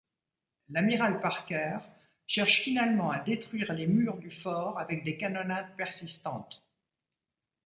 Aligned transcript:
L'amiral 0.69 1.21
Parker 1.21 1.77
cherche 2.25 2.61
finalement 2.63 3.11
à 3.11 3.19
détruire 3.19 3.71
les 3.73 3.85
murs 3.85 4.17
du 4.17 4.31
fort 4.31 4.79
avec 4.79 5.03
des 5.03 5.15
canonnades 5.15 5.75
persistantes. 5.77 6.65